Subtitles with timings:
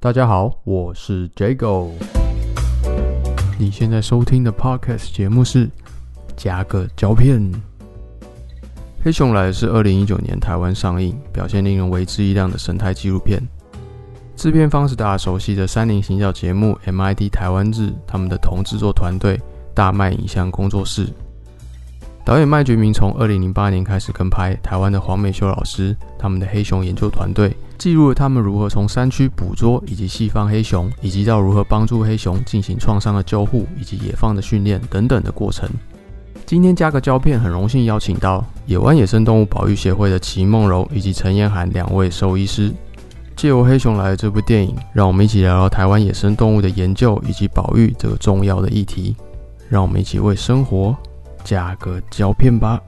[0.00, 1.88] 大家好，我是 Jago。
[3.58, 5.66] 你现在收听的 Podcast 节目是
[6.36, 7.40] 《加个胶片》。
[9.02, 13.42] 黑熊来是二零一九年台湾上映，表现令人为之一亮的生态纪录片。
[14.36, 19.36] 制片方是大家熟悉的三菱行脚节目 MIT 台湾日，他们的同制作团队
[19.74, 21.08] 大麦影像工作室。
[22.24, 27.52] 导演麦觉明从二零零八年开始跟拍台湾的黄美秀老师，他们的黑熊研究团队。
[27.78, 35.68] 记录了他们如何从山区捕捉以及西方黑熊，以及到如何帮助黑熊进行创伤的救护以及野放的训练等等的过程。
[36.44, 42.72] 今天加个胶片，很荣幸邀请到野湾野生动物保育协会的齐梦柔以及陈彦涵两位兽医师，
[43.36, 49.14] 借由《黑熊来了》这部电影，让我们一起聊聊台湾野生动物的研究以及保育这个重要的议题。
[49.68, 50.96] 让我们一起为生活
[51.44, 52.80] 加个胶片吧。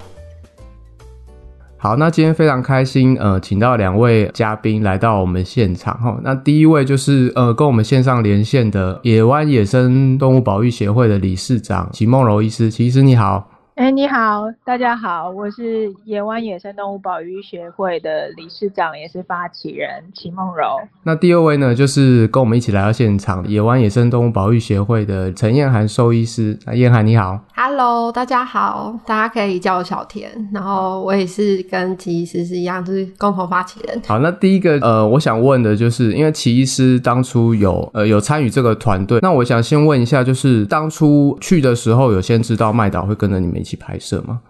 [1.82, 6.20] 好，那今天非常开心，呃，请到两位嘉宾来到我们现场哈。
[6.22, 13.49] 那第一位就是呃，跟我们线上连线的野湾野生动物保育协会的理事长齐梦柔医师，齐医师你好。
[13.80, 20.78] 哎，你好，大家好，我是野湾野生动物保育协会的理事长，也是发起人齐梦柔。
[21.02, 26.59] 那第二位呢，就是跟我们一起来到现场，野湾野生动物保育协会的陈燕涵兽医师。
[26.66, 33.98] 啊，燕涵你好，Hello，大家好，大家可以叫我小田，然后我也是跟齐医师是一样，就是共同发起人。
[34.06, 43.70] 好，那第一个呃，我想问的就是，因为齐医师当初有呃有参与这个团队，那我想先问一下，就是当初去的时候，有先知道麦岛会跟着你们一起。
[43.71, 44.43] 起拍摄吗？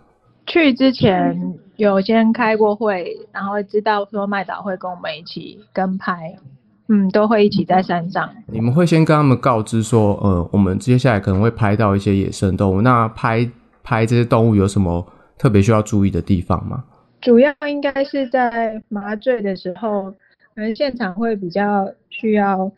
[0.47, 6.35] 去之前有先开过会，然后知道说麦导会跟我们一起跟拍，
[6.89, 8.29] 嗯，都会一起在山上。
[8.47, 13.49] 你们会先跟他们告知说，呃，我们接下来可能会拍到一些野生动物，那拍
[13.83, 16.83] 拍这些动物有什么特别需要注意的地方吗？
[17.21, 20.11] 主要应该是在麻醉的时候，
[20.55, 22.73] 可能现场会比较需要。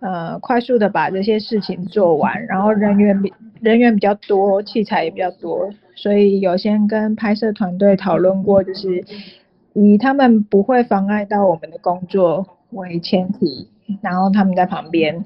[0.00, 5.68] 呃，快速的把这些事情做完，然后人员比人员比较多，器材也比较多，
[6.00, 9.04] 所以有先跟拍摄团队讨论过，就是
[9.72, 13.68] 以他们不会妨碍到我们的工作为前提，
[14.00, 15.24] 然后他们在旁边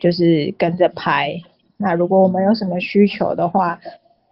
[0.00, 1.38] 就是跟着拍。
[1.76, 3.78] 那如果我们有什么需求的话，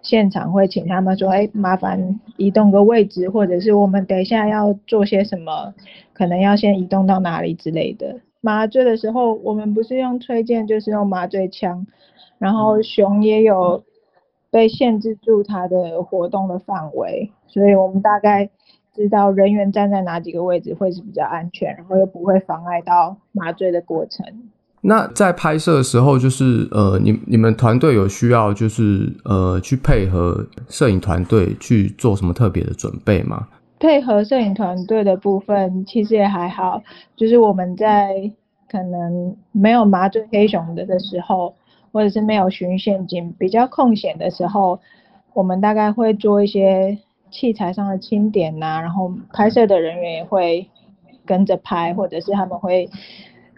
[0.00, 5.74] 现场会请他们说，哎，麻烦移动个位置，或者是我们等一下要做些什么，
[6.14, 8.20] 可能要先移动到哪里之类的。
[8.40, 11.86] 麻醉的时候，我们不是用推荐，就是用麻醉枪，
[12.38, 13.84] 然后熊也有
[14.52, 18.48] 被限制住它的活动的范围，所以我们大概
[18.94, 24.26] 知道人员站在哪几个位置会是比较安全，然后又不会妨碍到麻醉的过程。
[24.82, 33.48] 那在拍摄的时候，就是呃，你你们团队有需要就是呃去配合摄影团队去做什么特别的准备吗？
[33.78, 36.82] 配合摄影团队的部分其实也还好，
[37.16, 38.30] 就是我们在
[38.70, 41.54] 可能没有麻醉黑熊的的时候，
[41.92, 44.80] 或者是没有巡陷阱、比较空闲的时候，
[45.34, 46.98] 我们大概会做一些
[47.30, 50.68] 器材上的清点呐，然后拍摄的人员也会
[51.24, 52.88] 跟着拍，或者是他们会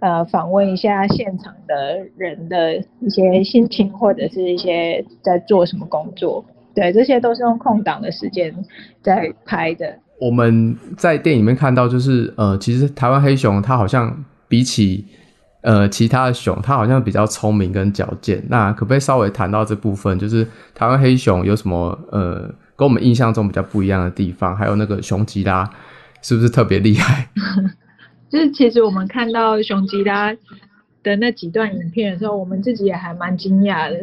[0.00, 6.44] 呃访问一下现场的人的一些心情，或者是一些在做什么工作。
[6.74, 8.52] 对，这些都是用空档的时间
[9.00, 9.96] 在拍的。
[10.20, 15.04] 我们在电影里面看到，就是呃，其实台湾黑熊它好像比起
[15.64, 18.40] 呃其他的熊，它好像比较聪明跟矫健。
[18.48, 20.16] 那可不可以稍微谈到这部分？
[20.18, 24.56] 就是台湾黑熊有什么呃跟我们印象中比较不一样的地方？
[24.56, 25.68] 还有那个熊吉拉
[26.22, 27.28] 是不是特别厉害？
[28.30, 30.32] 就是其实我们看到熊吉拉
[31.02, 33.98] 的那几段影片的时候，我们自己也还蛮惊讶的，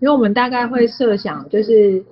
[0.00, 2.04] 因为我们大概会设想，就是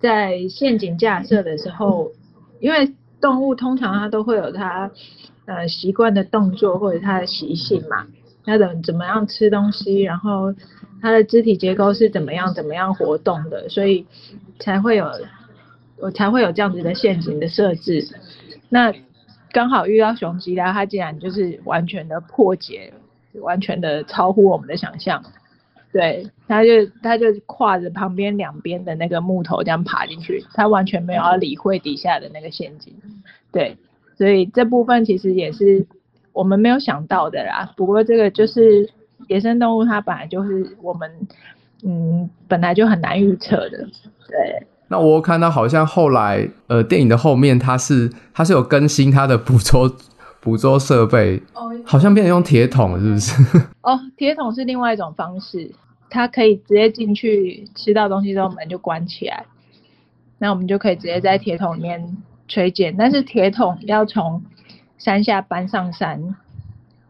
[0.00, 2.12] 在陷阱架设的时候。
[2.58, 4.90] 因为动物通常它都会有它
[5.44, 8.06] 呃习惯的动作或者它的习性嘛，
[8.46, 10.54] 要怎怎么样吃东西，然后
[11.02, 14.06] 它的肢体结构是怎么样怎么样活动的，所以
[14.58, 15.10] 才会有
[15.98, 18.08] 我才会有这样子的陷阱的设置。
[18.68, 18.92] 那
[19.52, 22.92] 刚好遇到雄鸡啦，它竟然就是完全的破解，
[23.40, 25.22] 完全的超乎我们的想象。
[25.92, 32.92] 对，他就他就跨着旁边两边的那个木头这样爬进去，他完全没有要理会底下的那个陷阱。
[33.50, 33.78] 对，
[34.18, 35.86] 所以这部分其实也是
[36.36, 37.72] 我们没有想到的啦。
[37.76, 38.88] 不过这个就是
[39.28, 41.10] 野生动物，它本来就是我们
[41.82, 43.78] 嗯本来就很难预测的。
[44.28, 44.66] 对。
[44.88, 49.90] 那我看到好像后来呃电影的后面，它是它是有更新它的捕捉。
[50.38, 53.58] 捕捉设备哦，好像变成用铁桶，是不是？
[53.82, 55.68] 哦，铁桶是另外一种方式，
[56.08, 59.44] 它可以直接进去吃到东西之后门就关起来，
[60.38, 62.16] 那我们就可以直接在铁桶里面
[62.46, 62.94] 吹检。
[62.96, 64.40] 但是铁桶要从
[64.98, 66.34] 山下搬上山，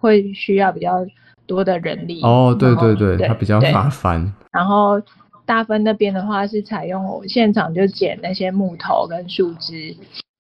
[0.01, 1.07] 会需要比较
[1.47, 2.23] 多的人力。
[2.23, 4.33] 哦，对对对，它比较对麻烦。
[4.53, 5.01] 然后
[5.45, 9.97] 大分那边的话是采用我现场就捡那些木头跟树枝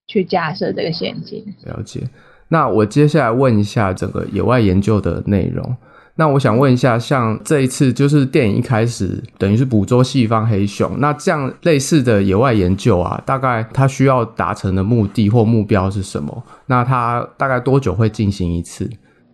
[0.07, 1.45] 去架设这个陷阱。
[1.65, 2.09] 了解。
[2.49, 5.77] 那我接下来问一下整个野外研究的内容。
[6.19, 16.43] 那我想问一下，像这一次就是电影一开始等于是捕捉西方黑熊，那这样类似的野外研究啊，大概它需要达成的目的或目标是什么？
[16.67, 18.91] 那它大概多久会进行一次？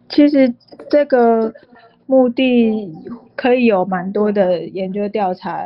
[0.08, 0.52] 其实
[0.90, 1.54] 这个
[2.06, 2.92] 目的
[3.36, 5.64] 可以有蛮多的研究调查，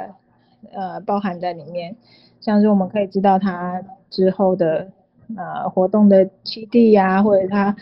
[0.73, 1.97] 呃，包含在里面，
[2.41, 4.87] 像是我们可以知道它之后的
[5.35, 7.75] 呃活动的基地呀、或者它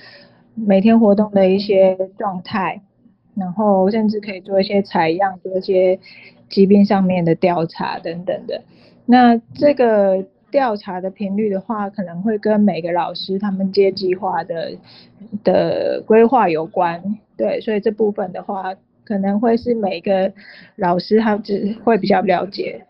[0.55, 2.81] 每天活动的一些状态，
[3.35, 5.99] 然后甚至可以做一些采样，做一些
[6.49, 8.63] 疾病上面的调查等等的。
[9.07, 14.73] 那这个调查的频率的话，可能会跟每个老师他们接计划的
[15.43, 17.03] 的规划有关。
[17.37, 18.73] 对，所以这部分的话，
[19.05, 20.33] 可能会是每个
[20.77, 22.87] 老师他只会比较了解。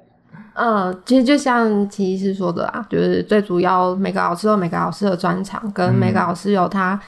[0.56, 7.00] 嗯，其实就像齐医师说的啊，就是最主要每个老师有每个老师的专长，跟每个老师有他，嗯，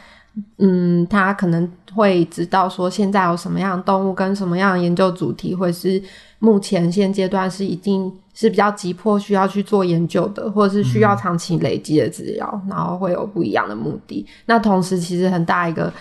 [0.58, 6.02] 嗯他可能会知道说现在有什么样的动物跟什么样的研究主题，会是
[6.38, 14.26] 目前现阶段是一定是比较急迫需要去做研究的，或者是需要长期累积的资料，然后会有不一样的目的。
[14.46, 15.92] 那同时，其实很大一个。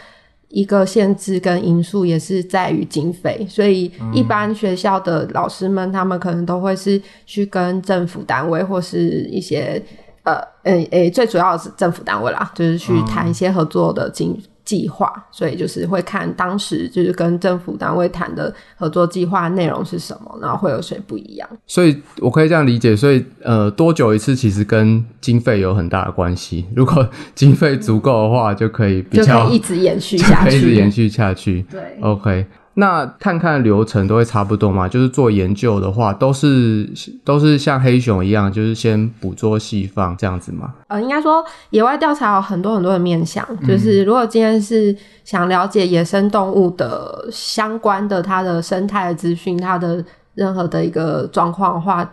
[0.50, 9.82] 一个限制跟因素也是在于经费，所以一般学校的老师们，他们可能都会是去跟政府单位或是一些
[10.26, 21.48] 呃诶诶，最主要的是政府单位啦，就是去谈一些合作的经计划，所以就是会看当时就是跟政府单位谈的合作计划内容是什么，然后会有谁不一样。
[21.68, 26.66] 所以我可以这样理解，所以呃，多久一次其实跟经费有很大的关系。
[26.76, 30.76] 如果 经费足够的话，就可以比就可较以一直延续就下可以一直去。
[30.76, 31.64] 延续下去。
[31.70, 34.88] 对，OK，那看看流程都会差不多嘛？
[34.88, 36.90] 就是做研究的话，都是
[37.24, 40.74] 都是像黑熊一样，就是先捕捉细放这样子嘛？
[40.90, 52.12] 呃，应该说野外调查有很多很多的面向，就是如果今天是想了解野生动物的相关的它的生态的资讯，它的任何的一个状况的话，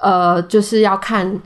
[0.00, 1.40] 呃，就是要看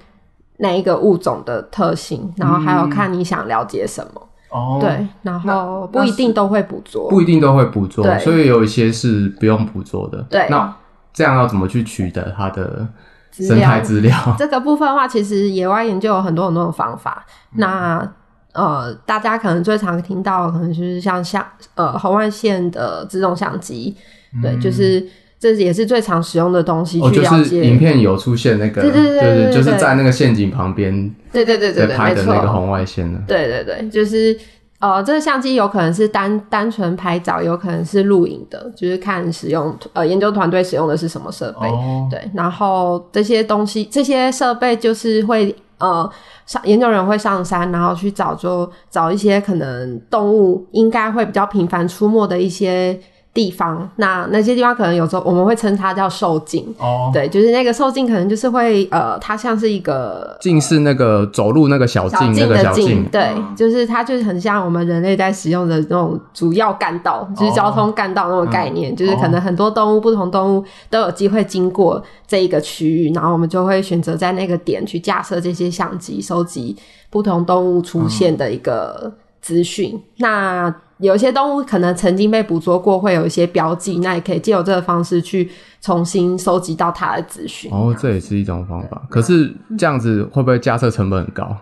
[0.56, 4.25] 那一个物种的特性，然后还有看你想了解什么，
[4.56, 10.22] 哦对，然后不一定都会捕捉，不一定都会捕捉，对所以有一些是不用捕捉的。
[10.30, 10.74] 对那
[11.12, 12.86] 这样要怎么去取得它的
[13.32, 14.16] 生态料资料？
[14.38, 17.24] 这个部分的话，其实野外研究有很多很多的方法。
[17.56, 18.06] 那
[18.52, 21.44] 呃，大家可能最常听到的，可能就是像像
[21.74, 23.94] 呃红外线的自动相机，
[24.42, 25.06] 对，就是
[25.54, 27.56] 这也是最常使用的东西哦，去就是。
[27.66, 30.92] 影片有出现那个，对对对就是在那个陷阱旁边
[31.32, 33.18] 对对对对对，拍的那个红外线的。
[33.26, 34.36] 对对对，就是
[34.78, 41.66] 呃，这个相机有可能是单单纯拍照，有可能是录影的，就是看使用呃研究团队使用的是什么设备。
[41.66, 46.08] 哦，对，然后这些东西、这些设备就是会呃
[46.44, 52.98] 上研究人员会上山，然后去找就找一些可能动物应该会比较频繁出没的一些
[53.36, 53.86] 地方。
[53.96, 56.74] 那那些地方可能有时候我们会称它叫受镜。
[56.78, 76.74] 哦，对，就是那个受镜可能就是会呃，它像是一个镜是那个走路那个小小径，那个小径，对，就是它就是很像我们人类在使用的那种主要干道，就是交通干道那种概念，就是可能很多动物、不同动物都有机会经过这一个区域，然后我们就会选择在那个点去架设这些相机，收集
[77.10, 79.12] 不同动物出现的一个
[79.46, 80.02] 资讯。
[80.16, 85.48] 那有些动物可能曾经被捕捉过，会有一些标记，那也可以借由这个方式去
[85.80, 87.70] 重新收集到它的资讯。
[87.72, 89.00] 哦，这也是一种方法。
[89.08, 91.56] 可是这样子会不会架设成本很高？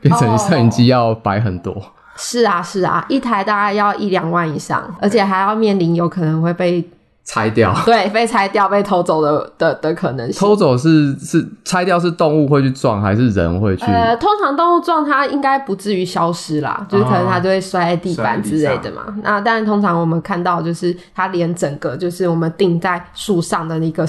[0.00, 1.80] 变成摄影机要摆很多？
[2.16, 6.84] 是啊，是啊，一台大概要一两万以上，而且还要面临有可能会被
[7.24, 7.74] 拆掉？
[7.86, 10.40] 对被拆掉、被偷走的的的可能性。
[10.40, 13.84] 偷走是是拆掉是动物会去撞，还是人会去？
[13.84, 19.02] 呃，通常动物撞它应该不至于消失啦，就是可能它就会摔在地板之类的嘛。
[19.22, 24.04] 那但通常我们看到就是它连整个就是我们钉在树上的那个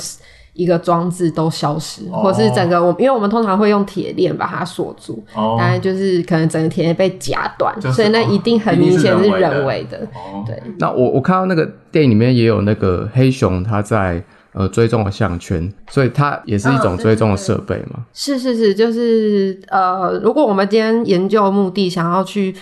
[0.53, 2.23] 一个装置都消失，哦。
[2.23, 5.55] 或是整个我因为我们通常会用铁链把它锁住，哦。
[5.57, 10.07] 当然就是可能整个铁链被夹断，就是所以那一定很明显是人为的。
[10.45, 18.05] 对，那我我看到那个电影里面也有那个黑熊，它在呃追踪的项圈，所以它也是一种追踪的设备嘛。
[18.13, 22.53] 是是是，就是呃，如果我们今天研究目的想要去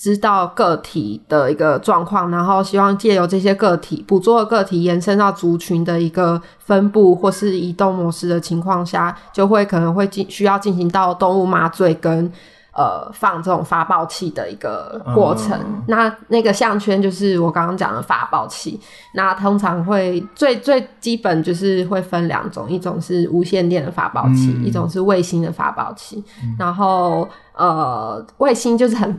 [0.00, 12.30] 知道个体的一个状况，然后希望借由这些个体捕捉的个体延伸到族群的一个分布或是移动模式的情况下，就会可能会进需要进行到动物麻醉跟
[12.72, 15.58] 呃放这种发报器的一个过程。
[15.58, 18.78] 嗯那那个项圈就是我刚刚讲的发报器，
[19.14, 26.22] 那通常会最最基本就是会分两种，一种是无线电的发报器，嗯一种是卫星的发报器。
[26.56, 29.18] 然后呃，卫星就是很。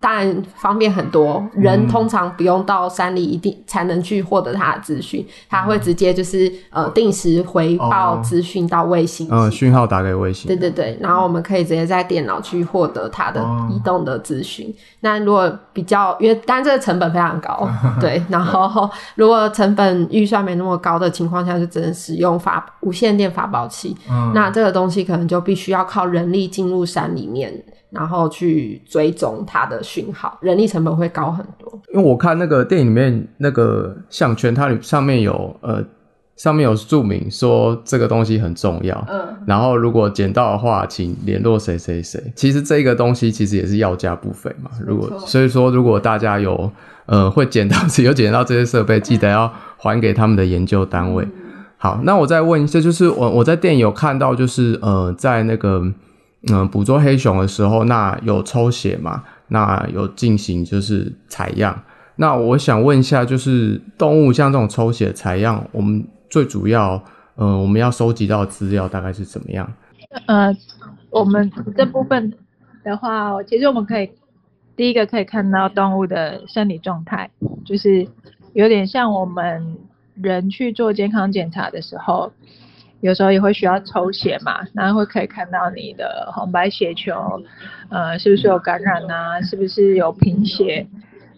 [0.00, 9.28] 当然方便很多，人嗯通常不用到山里一定才能去获得他的资讯，他会直接就是呃定时回报哦资讯到卫星。
[9.30, 10.46] 嗯，讯号打给卫星。
[10.48, 14.74] 对对对，然后我们可以直接在电脑去获得它的哦移动的资讯。
[15.00, 17.68] 那如果比较，因为当然这个成本非常高，
[18.00, 23.94] 对，然后如果成本预算没那么高的情况下，就只能使用发无线电发报器。
[24.10, 27.52] 嗯那这个东西可能就必须要靠人力进入山里面，
[27.90, 31.80] 然后去追踪它的讯号，人力成本会高很多。
[31.92, 35.84] 因为我看那个电影里面那个项圈，它里上面有呃
[36.36, 42.18] 上面有注明说这个东西很重要，嗯，然后如果捡到的话，请联络谁谁谁。
[42.34, 44.70] 其实这个东西其实也是要价不菲嘛。
[44.86, 46.70] 如果所以说，如果大家有
[47.06, 51.26] 呃会捡到 有捡到这些设备，记得要还给他们的研究单位。
[51.76, 55.82] 好，那我再问一下，就是我我在电影有看到，就是呃在那个
[56.48, 59.24] 嗯、捕捉黑熊的时候，那有抽血嘛？
[59.48, 61.82] 那有进行就是采样。
[62.16, 67.02] 那我想问一下，就是动物像这种抽血采样，我们最主要
[67.34, 69.70] 呃我们要收集到资料大概是怎么样？
[70.26, 70.56] 呃，
[71.10, 72.32] 我们这部分
[72.84, 74.10] 的话，其实我们可以
[74.76, 77.30] 第一个可以看到动物的生理状态，
[77.64, 78.06] 就是
[78.54, 79.76] 有点像我们
[80.14, 82.32] 人去做健康检查的时候，
[83.00, 87.42] 有时候也会需要抽血嘛，然后会可以看到你的红白血球，
[87.88, 90.86] 呃，是不是有感染啊，是不是有贫血，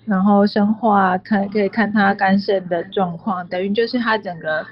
[0.04, 4.66] 然后生化看可以看它肝肾的状况，等于就是它整个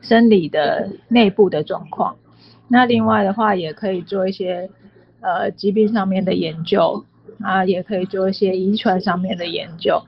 [0.00, 2.16] 生理的内部的状况。
[2.68, 4.70] 那另外的话，也可以做一些
[5.20, 7.04] 呃疾病上面的研究
[7.40, 10.00] 啊，也可以做一些遗传上面的研究。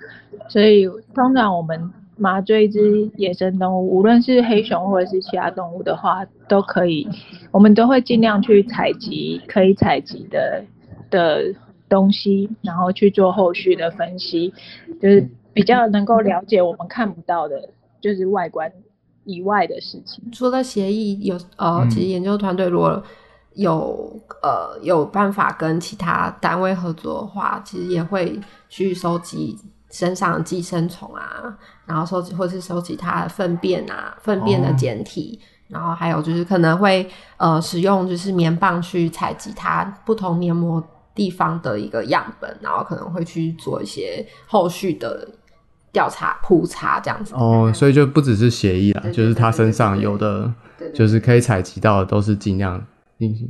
[0.48, 7.08] 所以通常我们麻醉一只野生动物，无论是黑熊或者是其他动物的话，都可以，
[7.52, 10.64] 我们都会尽量去采集可以采集的
[11.10, 11.54] 的
[11.88, 14.52] 东西，然后去做后续的分析，
[15.00, 17.70] 就是比较能够了解我们看不到的，
[18.00, 18.70] 就是外观
[19.24, 20.22] 以外的事情。
[20.32, 23.02] 除了协议有呃，嗯其实研究团队如果
[23.54, 29.56] 有呃有办法跟其他单位合作的话，其实也会去收集
[29.90, 35.40] 身上寄生虫啊，然后收集或是收集它的粪便啊，粪便的哦简体。
[35.68, 40.82] 然后还有就是可能会呃使用就是棉棒去采集它不同黏膜
[41.14, 45.28] 地方的一个样本，然后可能会去做一些后续的
[45.92, 47.34] 调查普查这样子。
[47.34, 50.50] 哦，所以就不只是协议啦，对对就是它身上有的
[50.94, 52.82] 就是可以采集到的都是尽量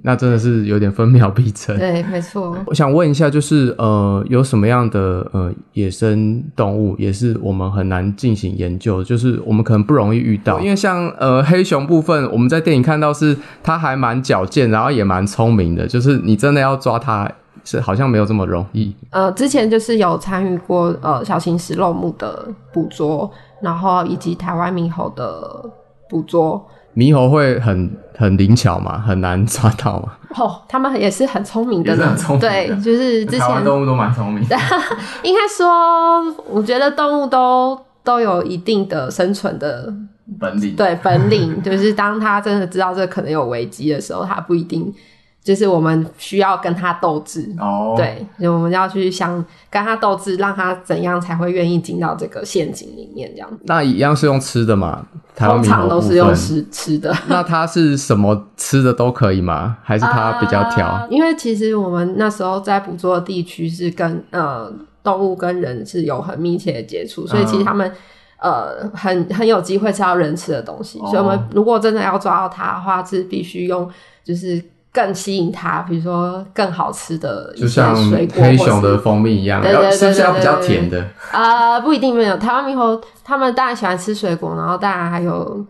[0.03, 1.77] 那真的是有点分秒必争。
[1.77, 2.57] 对，没错。
[2.67, 17.31] 我想问一下，就是呃，有什么样的呃野生动物也是我们很难进行研究，就是我们可能不容易遇到，因为像呃黑熊部分，我们在电影看到是它还蛮矫健，然后也蛮聪明的，就是你真的要抓它
[17.63, 18.97] 是好像没有这么容易。
[19.11, 25.71] 呃，之前就是有参与过呃小型食肉目的捕捉，然后以及台湾猕猴的
[26.09, 26.67] 捕捉。
[26.99, 30.13] 猕猴会很很灵巧嘛，很难抓到嘛。
[30.37, 32.37] 哦，他们也是很聪明的呢也是很聪。
[32.37, 34.57] 明的对，就是之前动物都蛮聪明的。
[35.23, 39.93] 应该说，我觉得动物都都有一定的生存的
[40.41, 44.93] 本领对本领， 就是当他真的知道这可能有危机的时候，他不一定
[45.43, 47.55] 就是我们需要跟他斗智。
[47.59, 49.33] 哦，对，就我们要去想
[49.71, 53.49] 跟他斗智，让他怎样才会愿意进到这个陷阱里面，这样。
[53.65, 55.07] 那一样是用吃的嘛？
[55.39, 57.15] 台湾猕通常都是用吃吃的。
[57.29, 59.77] 那它是什么吃的都可以吗？
[59.85, 60.85] 还是它比较挑？
[60.87, 64.73] 啊因为其实我们那时候在捕捉的地区是跟呃
[65.05, 67.91] 动物跟人是有很密切的接触，所以其实他们。
[68.41, 73.91] 呃，很很有机会吃到人吃的东西，所以我们如果真的要抓到它的话，是必须用
[74.23, 77.95] 就是更吸引他，比如说更好吃的一些就像
[78.35, 81.05] 黑熊的蜂蜜一样，对对对要是不是要比较甜的？
[81.33, 82.37] 呃，不一定没有。
[82.37, 85.65] 台湾猕猴他们当然喜欢吃水果，然后当然还有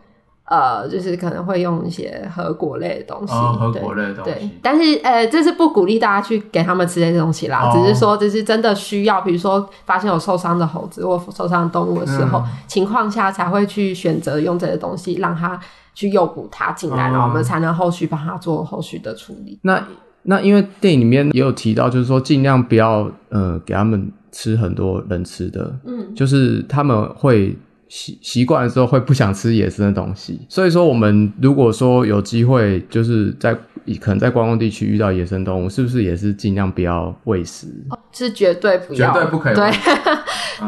[0.51, 15.59] 呃，就是可能会用一些核果类的东西，哦核对果类的东西对，但是呃，这是不鼓励大家去给他们吃这些东西啦，哦只是说这是真的需要，比如说发现有受伤的猴子或受伤的动物的时候，嗯情况下才会去选择用这些东西让它
[15.95, 19.59] 去诱捕它进来，哦然后我们才能后续帮它做后续的处理。
[19.63, 19.83] 那
[20.23, 27.57] 那因为电影里面也有提到，就是说尽量不要呃给他们吃很多人吃的，嗯，就是他们会
[27.89, 30.41] 习习惯了之后会不想吃野生的东西。
[30.49, 33.55] 所以说，我们如果说有机会，就是在
[34.01, 37.67] 可能在观光地区遇到野生动物，是不是也是尽量不要喂食？
[38.13, 39.73] 是绝对不要，绝对不可以对喂，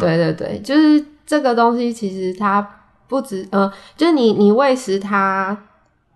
[0.01, 2.67] 对 对对，就是这个东西，其实它
[3.07, 5.57] 不止，呃，就是你你喂食它，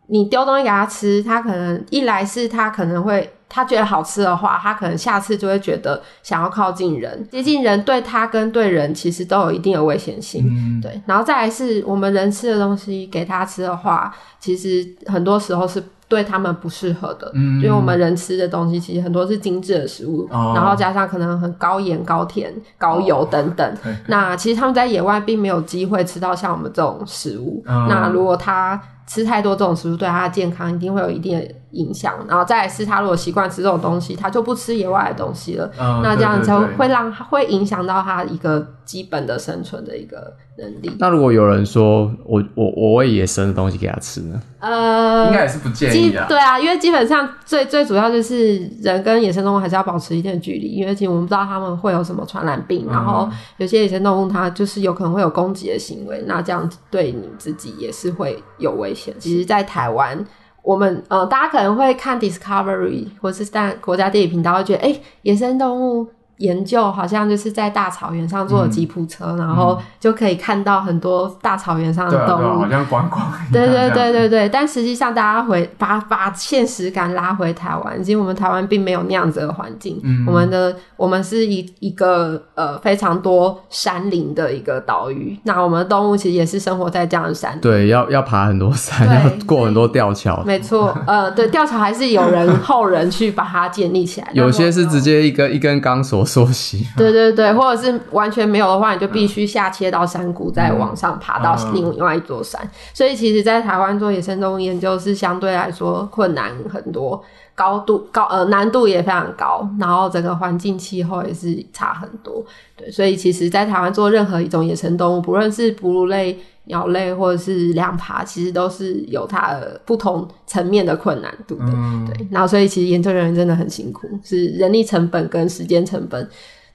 [0.06, 3.30] 你丢东西给它吃，它可能一来是它可能会。
[3.54, 10.44] 他觉得好吃的话，他可能下次就会觉得想要靠近人，接近人对他跟对人其实都有一定的危险性。
[10.50, 17.62] 嗯，对，然后再来是我们人吃的东西给他吃的话，其实很多时候是对他们不适合的，嗯。
[17.62, 20.52] 因为我们人吃的东西其实很多是精致的食物，哦。
[20.56, 23.76] 然后加上可能很高盐、高甜、高油等等。
[23.84, 27.62] 对那其实他们在野外并没有机会吃到像我们这种食物。
[27.66, 32.14] 嗯那如果他吃太多这种食物，对他的健康一定会有一定的影响。
[32.28, 35.70] 然后再来是他如果习惯吃这种东西，他就不吃野外的东西了。
[35.78, 40.90] 嗯那这样就会让会影响到他一个基本的生存的一个能力。
[40.98, 44.40] 那如果有人说我我我喂野生的东西给他吃呢？
[44.60, 46.26] 呃，应该也是不建基议啊。
[46.28, 53.28] 对啊，因为基本上最最主要就是人跟野生动物还是要保持一定的距离，因为其实我们不知道他们会有什么传染病，然后
[53.58, 59.14] 有些野生动物它就是有可能会有攻击的行为，那这样对你自己也是会有危险。
[59.18, 60.24] 其实，在台湾。
[60.64, 72.42] 我们呃，大家可能会看 Discovery 或是但国家地理频道，会觉得哎、诶野生动物研究好像就是在大草原上坐吉普车，然后就可以看到很多大草原上的动物。
[72.42, 73.22] 对啊，好像观光。
[73.52, 80.00] 对对对对对，但实际上大家回把把现实感拉回台湾，其实我们台湾并没有那样子的环境。
[80.02, 87.56] 嗯我们的我们是一一个呃非常多山林的一个岛屿，那我们的动物其实也是生活在这样的山。
[87.60, 95.04] 对，要要爬很多山，要过很多吊桥，没错，呃，对，吊桥还是有人 后人去把它建立起来，有些是直。
[95.04, 96.86] 接一根一根钢索缩起。
[96.96, 102.60] 对对对，或者是完全没有的话，你就必须下切到山谷，再往上爬到嗯另外一座山。
[102.92, 107.22] 所以其实，在台湾做野生动物研究是相对来说困难很多，
[107.54, 112.44] 高度高呃难度也非常高，然后整个环境气候也是差很多。
[112.76, 121.66] 对，所以其实，在台湾做任何一种野生动物，不论是哺乳类、鸟类或者是两爬，其实都是有它的不同层面的困难度的。
[121.68, 126.28] 嗯，对，然后所以其实研究人员真的很辛苦，是人力成本跟时间成本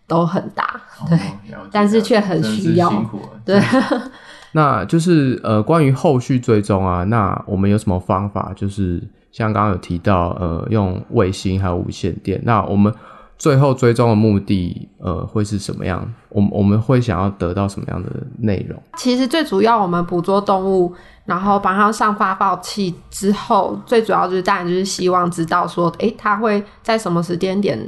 [0.07, 0.81] 都很大。
[1.09, 1.17] 对，
[1.53, 3.29] 哦但是却很需要辛苦了。
[3.45, 3.61] 对，
[4.53, 8.53] 那就是呃，关于后续追踪啊，那我们有什么方法？
[8.55, 12.41] 就是像刚刚有提到，呃，用卫星还有无线电。
[12.43, 12.93] 那我们
[13.37, 16.05] 最后追踪的目的，呃，会是什么样？
[16.29, 18.81] 我们我们会想要得到什么样的内容？
[18.97, 20.93] 其实最主要我们捕捉动物，
[21.25, 27.79] 然后把它上发报器之后，最主要就是当然就是希望知道说，诶，它会在什么时间点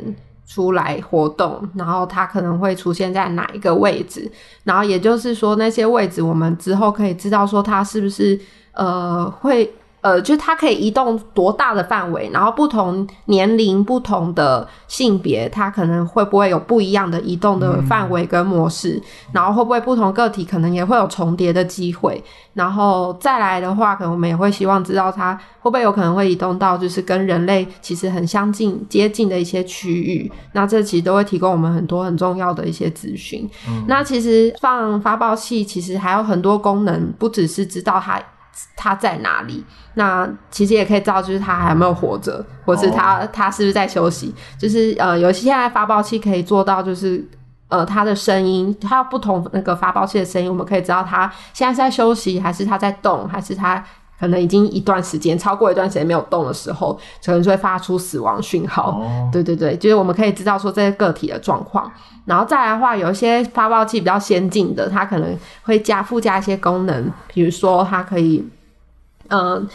[0.45, 4.31] 出来活动，然后它可能会出现在哪一个位置，
[4.63, 8.39] 然后也就是说那些位置我们之后可以知道说它是不是
[8.73, 9.69] 呃会。
[10.01, 18.99] 呃，就是它可以移动多大的范围，然后不同年龄、不同的性别，它可能会不会有不一样的移动的范围跟模式，
[19.31, 22.23] 然后会不会不同个体可能也会有重叠的机会，
[22.55, 33.47] 然后再来的话，可能我们也会希望知道它会不会有可能会移动到就是跟人类其实很相近、接近的一些区域，那这其实都会提供我们很多很重要的一些资讯。
[33.87, 38.19] 那其实放发报器其实还有很多功能，不只是知道它。
[38.75, 39.63] 它在哪里？
[39.95, 44.33] 那其实也可以知道，就是他还有没有活着，或是他他是不是在休息？
[44.57, 47.27] 就是呃，有些现在发报器可以做到，就是
[47.67, 53.83] 呃，他的声音，他有不同那个发报器的声音，我们可以知道他现在是在休息，还是他在动，还是它
[54.21, 56.93] 可能已经一段时间超过一段时间没有动的时候，
[57.25, 58.91] 可能就会发出死亡讯号。
[58.91, 61.91] 哦，对对对，就是我们可以知道说这些个体的状况，
[62.25, 68.47] 然后再来的话，有一些发报器比较先进的，它可能会加附加一些功能，比如说它可以，
[69.29, 69.67] 嗯、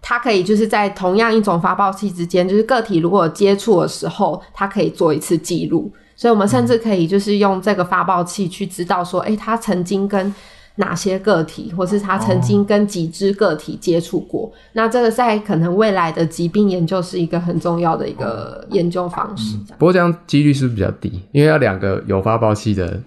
[0.00, 10.34] 它可以就是在同样一种发报器之间，就是个体如果接触的时候，它可以做一次记录，所以我们甚至可以就是用这个发报器去知道说，诶，它曾经跟
[10.82, 14.50] 哪些个体，或是他曾经跟几只个体接触过。
[14.72, 19.56] 那这个在可能未来的疾病研究是一个很重要的一个研究方式。
[19.78, 21.22] 不过这样几率是不是比较低？
[21.30, 23.00] 因为要两个有发报器的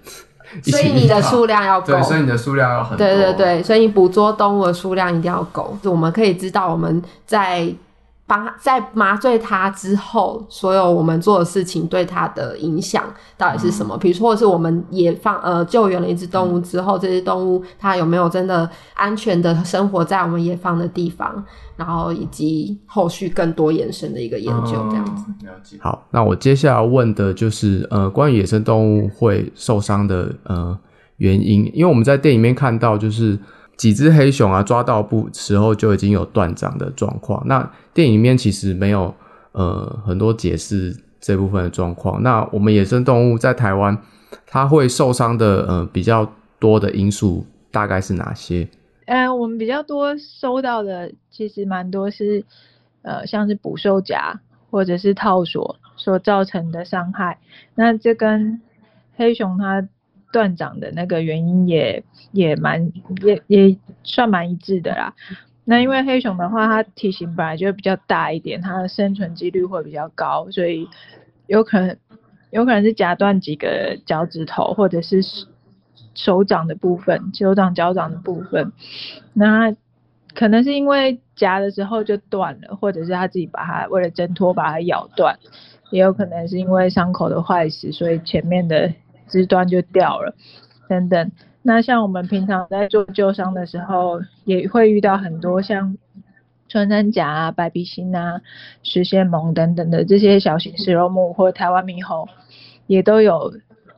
[0.64, 2.04] 所以你的数量要够对，。
[2.04, 3.06] 所以你的数量要很多。
[3.06, 5.78] 对对对，所以你捕捉动物的数量一定要够。
[5.82, 7.68] 就我们可以知道我们在
[8.28, 13.04] 帮在麻醉它之后，所有我们做的事情对它的影响
[13.38, 13.96] 到底是什么？
[13.98, 21.44] 比如说，或者是我们也放呃救援了一只动物之后，这只动物它有没有真的安全的生活在我们野放的地方？
[21.78, 25.26] 然后以及后续更多延伸的一个研究，这样子。
[25.28, 25.78] 嗯了解。
[25.82, 30.76] 好，那我接下来问的就是呃，关于野生动物会受伤的呃
[31.18, 33.38] 原因，因为我们在电影里面看到，就是
[33.78, 37.42] 几只黑熊啊抓到不时候就已经有断掌的状况。
[37.48, 39.14] 那电影里面其实没有
[39.52, 42.22] 呃很多解释这部分的状况。
[42.24, 43.98] 那我们野生动物在台湾，
[44.48, 48.68] 它会受伤的呃比较多的因素大概是哪些？
[49.06, 52.44] 呃，我们比较多收到的其实蛮多是
[53.02, 54.40] 呃像是捕兽夹
[54.72, 57.38] 或者是套索所造成的伤害。
[57.76, 58.62] 那这跟
[59.16, 59.88] 黑熊它
[60.36, 62.92] 断掌的那个原因也也蛮
[63.24, 65.14] 也也算蛮一致的啦。
[65.64, 70.90] 那因为黑熊的话，它体型本来就比较大一点，它的生存几率会比较高，所以
[71.48, 71.96] 有可能
[72.52, 75.22] 有可能是夹断几个脚趾头，或者是
[76.14, 78.74] 手掌的部分，手掌脚掌的部分。
[79.32, 79.74] 那
[80.34, 85.40] 可能是因为夹的时候就断了，或者是它自己把它为了挣脱把它咬断，
[85.92, 88.94] 也有可能是因为伤口的坏死，所以前面的。
[89.28, 90.36] 枝端就掉了，
[90.88, 91.32] 等等。
[91.62, 95.98] 那像我们平常在做旧伤的时候，也会遇到很多像
[96.68, 98.42] 穿山甲啊、白鼻星啊、
[98.84, 102.28] 石线獴等等的这些小型食肉目或台湾猕猴，
[102.86, 103.54] 也都有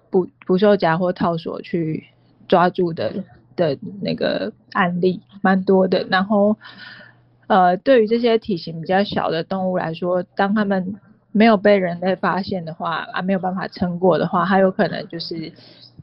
[0.10, 2.06] 捕捕兽夹或套索去
[2.48, 3.26] 抓住的
[3.58, 6.06] 的那个案例，蛮多的。
[6.10, 6.56] 然后，
[7.48, 10.96] 呃，对于这些体型比较小的动物来说，当它们
[11.38, 15.52] 没有被人类发现的话啊，没有办法撑过的话，它有可能就是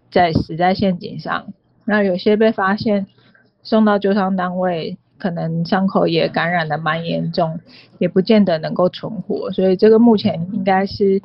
[0.09, 1.44] 在死在陷阱上。
[1.85, 3.05] 那有些被发现
[3.64, 7.59] 送到救伤单位，可能伤口也感染的蛮严重，
[7.99, 9.51] 也不见得能够存活。
[9.51, 11.20] 所以这个目前应该是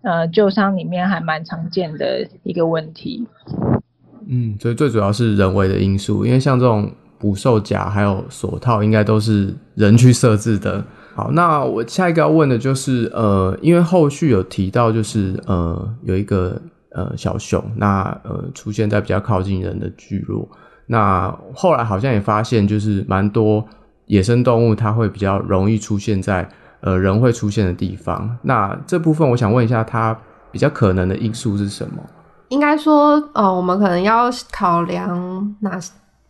[0.00, 3.28] 呃救伤里面还蛮常见的一个问题。
[4.26, 10.82] 嗯，所以最主要是人为的因素，因为像这种捕兽夹还有锁套，应该都是人去设置的。
[11.14, 16.60] 好，那我下一个要问的就是，呃，因为后续有提到，就是呃，有一个
[16.92, 20.48] 呃小熊，那呃出现在比较靠近人的聚落，
[20.86, 23.64] 那后来好像也发现，就是蛮多
[24.06, 26.48] 野生动物它会比较容易出现在
[26.80, 28.38] 呃人会出现的地方。
[28.42, 30.16] 那这部分我想问一下，它
[30.52, 32.02] 比较可能的因素是什么？
[32.48, 35.78] 应该说，呃，我们可能要考量哪？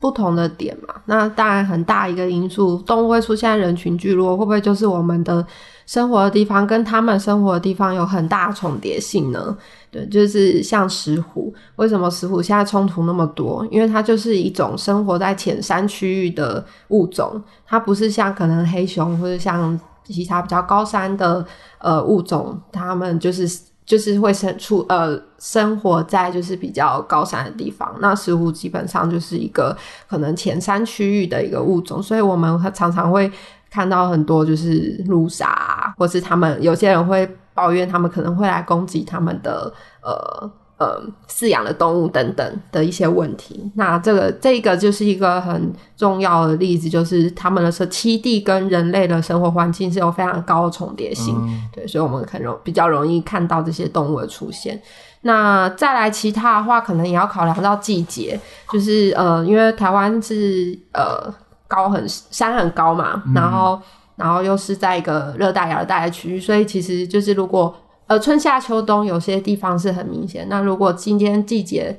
[0.01, 5.47] 不同的点嘛，那当然很大一个因素，动物会出现人群聚落，会不会就是我们的
[5.85, 9.55] 生活的地方跟他们生活的地方有很大重叠性呢？
[9.91, 13.67] 对，就是像石虎，为什么石虎现在冲突那么多？
[13.71, 21.45] 因为它就是一种生活在浅山区域的物种，它不是像可能黑熊或者像其他比较高山的
[21.79, 23.47] 呃物种，它们就是。
[23.91, 29.77] 就是会生出呃生活在就是比较高山的地方，那石虎基本上就是一个
[30.09, 33.29] 可能前山区域的一个物种，所以我们常常会
[33.69, 40.49] 看到很多就是路杀，或是他们有些人会抱怨他们可能会来攻击他们的呃。
[40.81, 51.37] 呃，饲养的动物等等的一些问题，那这个这个就是一个很重要的例子，就是他们的栖地跟人类的生活环境是有非常高的重叠性，
[51.71, 54.81] 对，所以我们很容比较容易看到这些动物的出现。
[55.21, 58.41] 那再来其他的话，可能也要考量到季节，
[58.73, 61.31] 就是呃，因为台湾是呃
[61.69, 63.79] 高很山很高嘛，然后
[64.17, 67.77] 然后又是在一个热带亚热带的区域，所以其实就是如果
[68.11, 70.49] 呃，春夏秋冬有些地方是很明显。
[70.49, 71.97] 那如果今天季节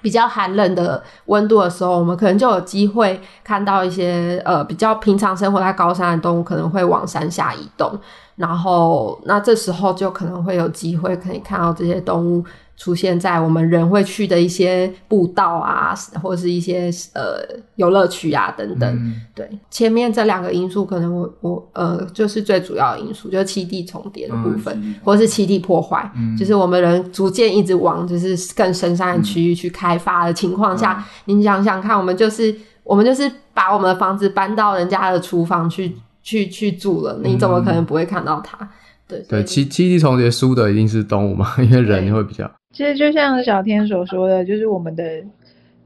[0.00, 7.98] 比较寒冷的温度的时候，我们可能就有机会看到一些呃比较平常生活在高山的动物可能会往山下移动，
[8.36, 12.44] 然后那这时候就可能会有机会可以看到这些动物。
[12.76, 17.40] 出现在我们人会去的一些步道啊，或者是一些呃
[17.76, 19.14] 游乐区啊等等。
[19.34, 38.68] 对，前面这两个因素可能我我呃就是最主要的因素，就是栖地重叠的部分，或者是栖地破坏，就是我们人逐渐一直往就是更深山的区域去开发的情况下，你想想看，我们就是我们就是把我们的房子搬到人家的厨房去去去住了，你怎么可能不会看到它？
[39.08, 42.50] 对对，栖栖地重叠输的一定是动物嘛，因为人会比较。
[42.76, 45.24] 其实就像小天所说的，就是我们的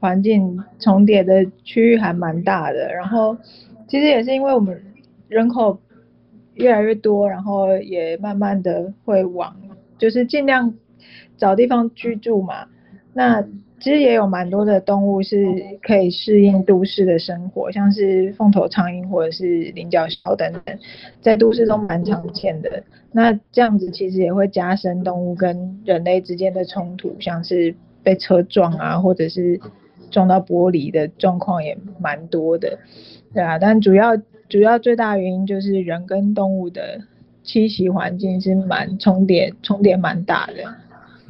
[0.01, 2.93] 环境重叠的区域还蛮大的。
[2.93, 3.37] 然后，
[3.87, 4.77] 其实也是因为我们
[5.29, 5.79] 人口
[6.55, 9.55] 越来越多，然后也慢慢的会往，
[9.97, 10.73] 就是尽量
[11.37, 12.67] 找地方居住嘛。
[13.13, 13.41] 那
[13.81, 15.43] 其实也有蛮多的动物是
[15.81, 20.77] 可以适应都市的生活，像是凤头苍蝇或者是菱角鸮等等，
[21.19, 22.83] 在都市中蛮常见的。
[23.11, 29.59] 那这样子其实也会加深动物跟人类之间的冲突，像是被车撞啊，或者是
[30.11, 32.77] 撞到玻璃的状况也蛮多的，
[33.33, 33.57] 对啊。
[33.57, 34.15] 但主要
[34.47, 37.01] 主要最大原因就是人跟动物的
[37.43, 40.80] 栖息环境是蛮重叠，重叠蛮大的。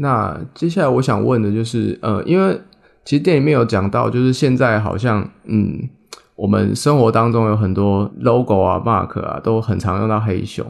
[0.01, 2.59] 那接下来我想问的就是，呃，因为
[3.05, 5.87] 其实店里面有讲到，就是现在好像嗯，
[6.35, 10.65] 我们生活当中有很多 logo 啊、mark 啊，都很常用到黑熊。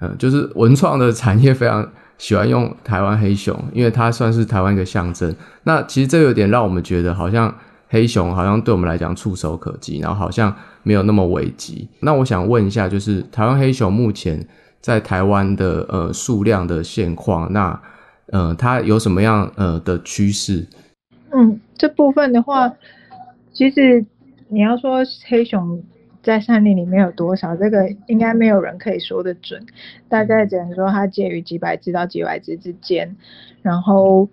[0.00, 5.34] 嗯，就是文创的产业非常喜欢用台湾黑熊，因为它算是台湾一个象征。
[5.64, 7.52] 那其实这有点让我们觉得，好像
[7.88, 11.88] 黑熊好像对我们来讲触手可及，然后好像没有那么危急。
[12.00, 14.46] 那我想问一下，就是台湾黑熊目前
[14.80, 17.80] 在台湾的呃数量的现况，那
[18.26, 20.66] 呃它有什么样呃的趋势？
[21.30, 22.72] 嗯，这部分的话，
[23.52, 24.04] 其实
[24.48, 25.82] 你要说黑熊。
[26.22, 27.56] 在山林里面有多少？
[27.56, 29.66] 这个应该没有人可以说得准，
[30.08, 33.16] 大概只能说它介于几百只到几百只之间。
[33.60, 34.28] 然后，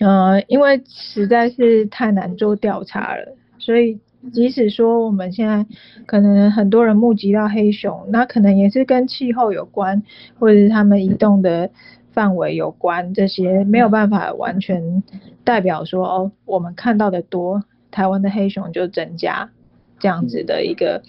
[0.00, 4.00] 呃，因为实在是太难做调查了，所以
[4.32, 5.66] 即使说我们现在
[6.06, 10.02] 可能很多人目击到黑熊，那可能也是跟气候有关，
[10.38, 11.70] 或者是他们移动的
[12.12, 15.02] 范围有关，这些没有办法完全
[15.44, 19.50] 代表说哦，我们看到的多，台湾的黑熊就增加。
[19.98, 21.00] 这样子的一个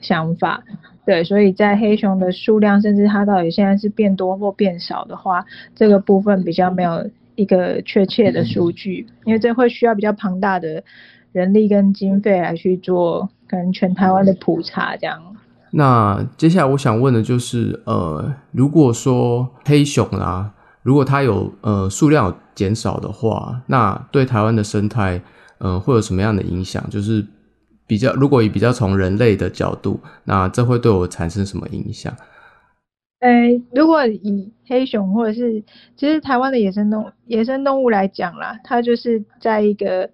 [0.00, 0.62] 想法，
[1.04, 10.84] 对，所以在黑熊的数量，甚至它到底现在是变多或变少的话，这个部分比较没有一个确切的数据，因为这会需要比较庞大的
[11.32, 15.34] 人力跟经费来去做，可能全台湾的普查这样。
[15.76, 20.50] 那接下来我想问的就是，呃，如果说黑熊啊，
[20.82, 25.22] 如果它有呃数量减少的话，那对台湾的生态，
[25.58, 26.82] 呃，会有什么样的影响？
[26.90, 27.26] 就是。
[27.88, 32.12] 比较，如果以比较从人类的角度，那这会对我产生什么影响？
[33.20, 33.30] 呃，
[33.72, 35.62] 如果以黑熊或者是
[35.96, 40.10] 其实台湾的野生动野生动物来讲啦，它就是在一个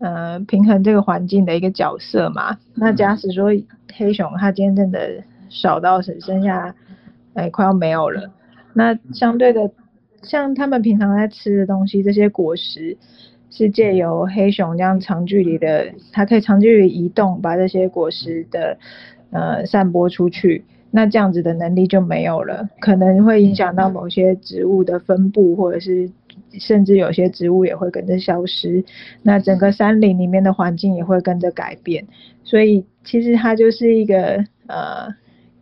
[0.00, 2.58] 呃平衡这个环境的一个角色嘛。
[2.74, 3.50] 那假使说
[3.94, 6.74] 黑熊它今天真的少到只剩下
[7.34, 8.32] 哎快要没有了，
[8.74, 9.70] 那相对的
[10.22, 12.98] 像他们平常在吃的东西这些果实。
[13.52, 18.78] 是借由黑熊这样长距离的，它可以长距离移动，把这些果实的
[19.32, 26.08] 呃散播出去，那这样子的能力就没有了，可能会影响到某些植物的分布，或者是
[26.58, 28.84] 甚至有些植物也会跟着消失，
[29.22, 32.06] 那整个山林里面的环境也会跟着改变，
[32.42, 35.14] 所以其实它就是一个呃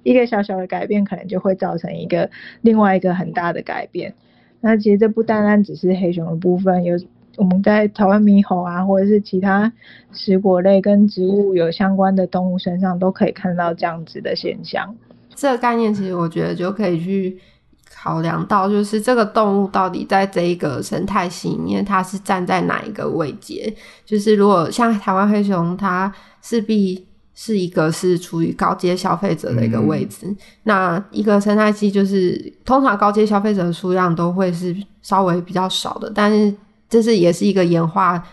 [0.02, 2.30] 一个小小的改变，可能就会造成一个
[2.62, 4.14] 另外一个很大的改变。
[4.60, 6.98] 那其实这不单单只是黑熊的部分，有。
[7.36, 9.72] 我们在台湾猕猴啊，或者是其他
[10.10, 14.92] 食果类跟植物有相关的动物身上，都可以看到这样子的现象。
[15.36, 17.38] 这个概念其实我觉得就可以去
[18.00, 23.74] 考量到，就是这个动物到底在这一个生态系里面，它是站在哪一个位阶？
[24.04, 30.34] 就是如果像台湾黑熊，它势必是一个是处于高阶消费者的一个位置。
[30.62, 36.54] 那一个生态系就是通常高阶消费者的数量都会是稍微比较少的，但是。
[36.90, 38.26] 这是也是一个演化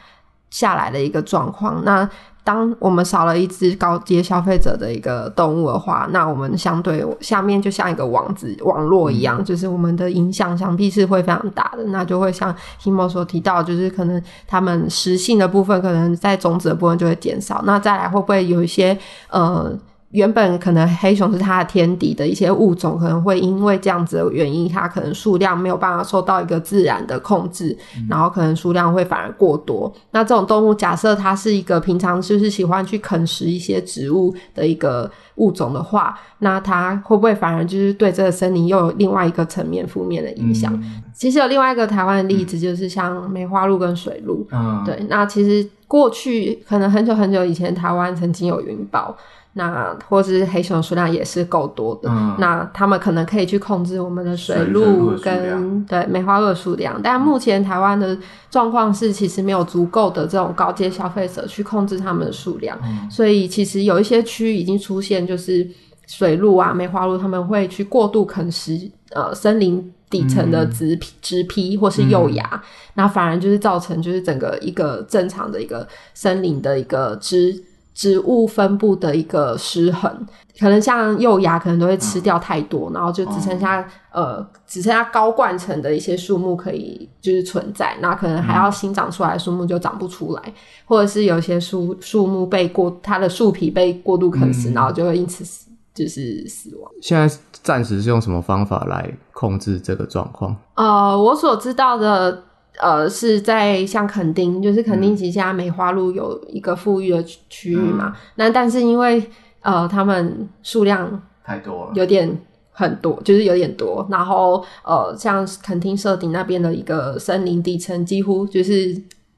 [0.49, 1.83] 下来的一个状况。
[1.83, 2.09] 那
[2.45, 11.83] 当我们少了一只高阶消费者的一个动物的话，那我们相对下面就像一个网子网络一样，就是我们的影响想必是会非常大的。
[11.85, 17.63] 那就会像 Himo 所提到，就是可能他们食性的部分，可能在种子的部分就会减少。
[17.65, 18.97] 那再来会不会有一些
[19.29, 19.77] 呃？
[20.15, 27.77] 原本可能黑熊是它的天敌的一些物种，可能会因为这样子的原因，它可能数量没有办法受到一个自然的控制，
[28.09, 29.93] 然后可能数量会反而过多。
[30.11, 40.81] 那这种动物，假设它是一个平常就是喜欢去啃食一些植物的一个物种的话，那它会不会反而就是对这个森林又有另外一个层面负面的影响？
[41.13, 44.47] 其实有另外一个台湾的例子，就是像梅花鹿跟水鹿。
[44.51, 49.13] 嗯，对，那其实过去可能很久很久以前，台湾曾经有云豹。
[49.57, 58.17] 那或者是黑熊数量也是够多的，那他们可能可以去控制我们的水鹿跟对梅花鹿数量，但目前台湾的
[58.51, 62.77] 状况是，其实没有足够的这种高阶消费者去控制它们的数量，
[63.09, 65.65] 所以其实有一些区已经出现，就是
[66.05, 72.61] 水鹿啊、梅花鹿他们会去过度啃食呃森林底层的植皮、植皮或是幼芽，
[72.95, 77.63] 那反而就是造成就是整个一个正常的一个森林的一个枝。
[77.95, 80.11] 植物分布的一个失衡，
[80.59, 90.53] 可能像幼芽可能都会吃掉太多，然后就只剩下呃只剩下高冠层的一些树木可以就是存在，那可能还要新长出来的树木就长不出来，
[90.83, 96.91] 或者是有些树树木被过它的树皮被过度啃食，然后就会因此死就是死亡。
[97.01, 100.53] 现在暂时是用什么方法来控制这个状况？
[100.73, 102.43] 呃，我所知道的。
[102.79, 108.15] 呃，是在像垦丁，就是垦丁旗下梅花鹿有一个富裕的区域嘛。
[108.35, 109.23] 那但是因为
[109.61, 112.37] 呃，他们数量太多了，有点
[112.71, 114.05] 很多，就是有点多。
[114.11, 118.95] 然后呃，像垦丁设顶那边的一个森林底层，几乎就是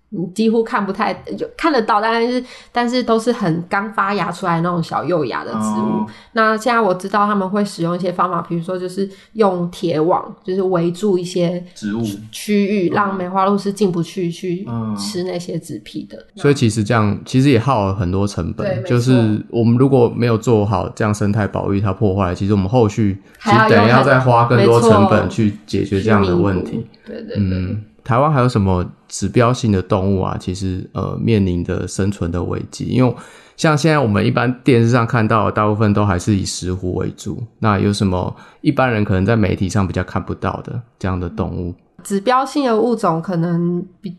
[0.09, 6.01] 你几乎看不太就看得到，但是但是都是很刚发芽出来那种小幼芽的植物。
[6.01, 6.07] 哦。
[6.33, 12.03] 那现在我知道他们会使用一些方法，比如说就是用铁网，就是围住一些植物。
[12.31, 14.95] 区域，让梅花鹿是进不去去嗯。
[14.95, 16.17] 吃那些纸皮的。
[16.35, 26.85] 所以其实这样其实也耗了很多成本，对就是我们如果没有做好这样生态保育，它破坏，其实我们后续其实等于要再花更多成本去解决这样的问题。
[27.05, 30.37] 对对对，嗯，台湾还有什么指标性的动物啊？
[30.39, 33.13] 其实呃面临的生存的危机，因为
[33.57, 37.43] 像现在我们一般电视上看到，大部分都还是以石虎为主。
[37.59, 41.75] 那有什么一般人可能在媒体上比较看不到的这样的动物？
[42.01, 44.15] 指标性的物种可能比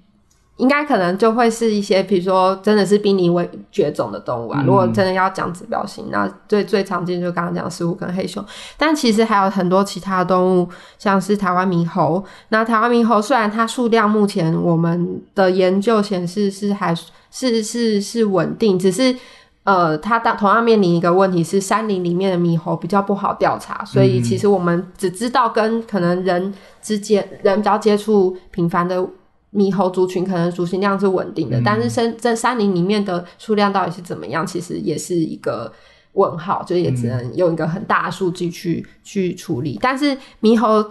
[0.58, 4.60] 应该可能就会是一些，比如说真的是濒临危绝种的动物啊。
[4.60, 8.44] 嗯如果真的要讲指标性，那最最常见就刚刚讲的石虎跟黑熊，
[8.76, 10.68] 但其实还有很多其他动物，
[10.98, 12.22] 像是台湾猕猴。
[12.50, 16.94] 那台湾猕猴虽然它数量目前我们的研究显示是还
[17.30, 19.16] 是是是稳定，只是。
[19.64, 29.06] 呃，它当同样面临一个问题是，山林里面的猕猴比较不好调查，所以其实我们只知道跟可能人之间人比较接触频繁的
[29.52, 35.72] 猕猴族群，可能族群量是稳定的，嗯但是山在山林里面的数量到底是怎么样，其实也是一个
[36.12, 39.78] 问号，就是也只能用一个很大的数据去去处理。
[39.80, 40.84] 但是猕猴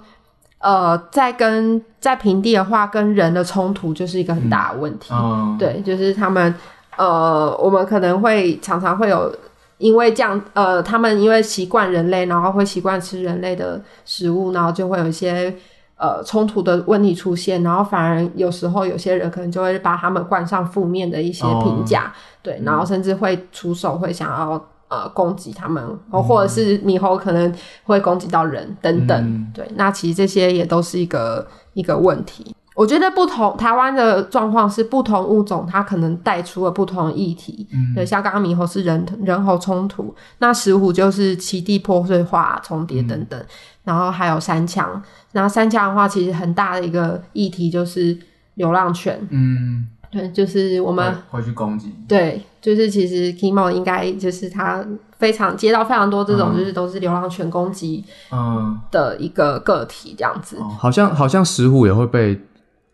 [0.59, 5.13] 呃，在跟在平地的话，跟人的冲突就是一个很大的问题。
[5.13, 6.53] 嗯，对，就是他们
[6.97, 9.33] 呃，我们可能会常常会有。
[9.79, 15.55] 因为这样，呃，他们因为习惯人类，然后会习惯吃人类的食物，然后就会有一些
[15.97, 29.51] 呃冲突的问题出现，然后反而有时候有些人可能就会把他们冠上负面的一些评价，对，然后甚至会出手，会想要呃攻击他们，或或者是猕猴可能会攻击到人等等，嗯。
[29.53, 32.55] 对，那其实这些也都是一个一个问题。
[32.77, 37.95] 我觉得不同台湾的状况是不同物种它可能带出了不同的议题，嗯。
[37.95, 43.43] 对，像刚刚猕猴是人人猴冲突，那石虎就是栖地破碎化、重叠等等，
[43.83, 45.01] 然后还有山墙。
[45.31, 48.15] 那山墙的话，其实很大的一个议题就是
[48.53, 54.85] 流浪犬，嗯，对，就是我们会会去攻击，对，就是其实 Kimo 应该就是他
[55.17, 56.57] 非常接到非常多这种，嗯。
[56.59, 60.57] 就是都是流浪犬攻击嗯，的一个个体这样子。
[60.57, 60.69] 哦。
[60.79, 62.39] 好像好像石虎也会被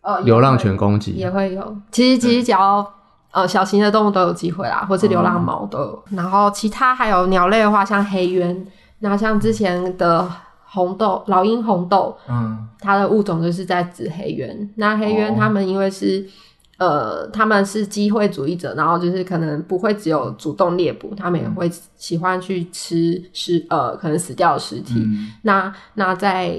[0.04, 1.76] 呃，流浪犬攻击也会有。
[1.90, 2.86] 其实其实只要
[3.32, 6.04] 呃小型的动物都有机会啦，或是流浪猫都有。
[6.10, 8.66] 然后其他还有鸟类的话，像黑鸢，
[8.98, 10.30] 那像之前的
[10.66, 14.70] 红豆老鹰红豆，嗯，它的物种就是在指黑鸢。
[14.76, 16.26] 那黑鸢哦它们因为是、
[16.76, 24.96] 呃，他们是机会主义者，然后就是可能不会只有主动猎捕，他们也会喜欢去吃尸呃可能死掉的尸体。
[24.98, 26.54] 嗯那那在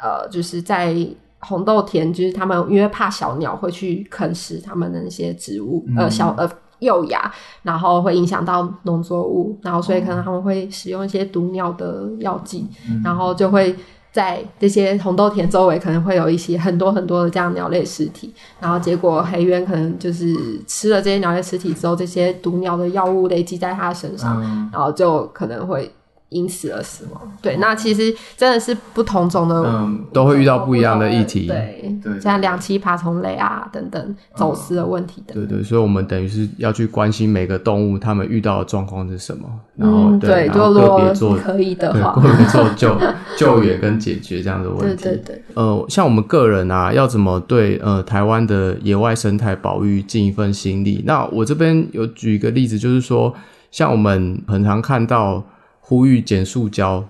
[0.00, 0.94] 呃，就是在
[1.40, 13.00] 红豆田，就是他们因为怕小鸟会去啃食他们的那些植物，呃嗯小呃幼芽，然后会影响到农作物，然后所以哦可能他们会使用一些毒鸟的药剂，嗯。
[13.04, 13.74] 然后就会。
[14.12, 20.34] 在这些红豆田周围可能会有一些很多很多的这样鸟类尸体，然后结果黑鸢可能就是
[20.66, 24.70] 吃了这些鸟类尸体之后，这些毒鸟的药物累积在它身上，嗯。
[24.72, 25.92] 然后就可能会
[26.28, 27.32] 因此而死亡。
[27.40, 31.46] 对，那其实真的是不同种的，嗯，都会遇到不一样的议题。
[31.46, 35.46] 对，对，像两栖爬虫类啊等等走私的问题等等。
[35.46, 42.98] 对对，所以我们等于是要去关心每个动物它们遇到的状况是什么，然后、嗯，对，对，然后个别做可以的对话，个别做救
[43.36, 45.04] 救援跟解决这样的问题。
[45.04, 51.04] 对对对，呃，像我们个人啊，要怎么对呃台湾的野外生态保育尽一份心力？
[51.06, 53.32] 那我这边有举一个例子，就是说，
[53.70, 55.42] 像我们很常看到
[55.88, 57.08] 呼吁减塑胶，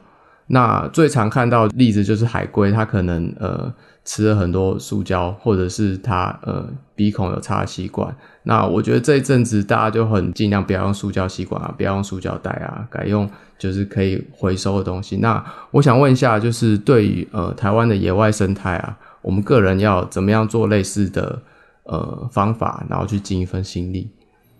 [0.49, 3.73] 那最常看到的例子就是海龟，它可能呃
[4.05, 8.15] 吃了很多塑胶，或者是它呃鼻孔有插吸管。
[8.43, 13.27] 那我觉得这一阵子大家就很尽量不要用塑胶吸管啊，不要用塑胶袋啊，改用
[13.59, 15.17] 就是可以回收的东西。
[15.17, 21.41] 那我想问一下，就是对于呃台湾的野外生态啊，我们个人要怎么样做类似的
[21.85, 24.11] 呃方法，然后去尽一份心力？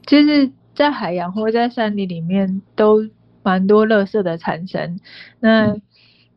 [0.07, 3.07] 其实，在海洋或在山林里面都
[3.47, 4.99] 蛮多垃圾的产生。
[5.39, 5.77] 那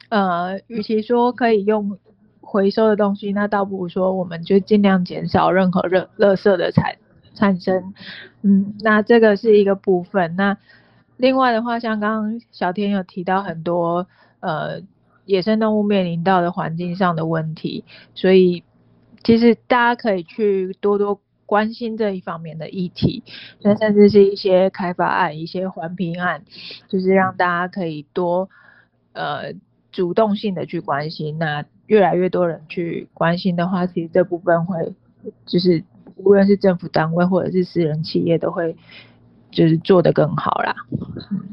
[0.09, 1.97] 呃，与其说可以用
[2.39, 6.97] 回收的东西，那倒不如说我们就尽量减少任何热垃圾的产
[7.33, 7.95] 产生。
[8.43, 10.35] 嗯，那这个是一个部分。
[10.35, 10.55] 那
[11.17, 14.05] 另外的话，像刚刚小天有提到很多
[14.39, 14.81] 呃
[15.25, 18.63] 野生动物面临到的环境上的问题，所以
[19.23, 21.19] 其实大家可以去多多
[21.49, 23.23] 关心这一方面的议题，
[23.63, 26.43] 那甚至是一些开发案、一些环评案，
[26.87, 28.47] 就是让大家可以多
[29.13, 29.51] 呃
[29.91, 31.39] 主动性的去关心。
[31.39, 34.93] 那越来越多人去关心的话，其实这部分会
[35.47, 35.83] 就是
[36.17, 38.75] 无论是政府单位或者是私人企业，都会
[39.49, 40.75] 就是做得更好啦。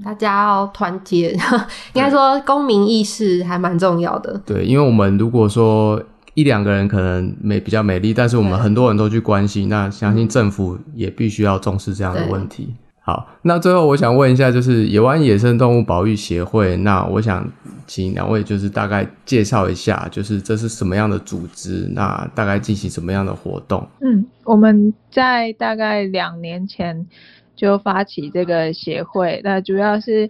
[0.05, 1.31] 大家要团结，
[1.97, 4.39] 应该说公民意识还蛮重要的。
[4.45, 6.03] 对，因为我们如果说
[6.37, 12.75] 一两个人可能美比较美丽，但是我们很多人都去关心，那相信政府也必须要重视这样的问题。
[13.01, 17.51] 好，那最后我想问一下，就是野湾野生动物保育协会，那我想
[17.87, 23.89] 请两位就是大概介绍一下，就是这是什么样的组织，那大概进行什么样的活动？
[24.01, 27.07] 嗯，我们在大概两年前
[27.55, 30.29] 就发起这个协会，那主要是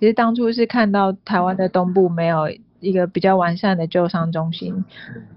[0.00, 2.48] 其实当初是看到台湾的东部没有
[2.86, 4.84] 一个比较完善的救伤中心，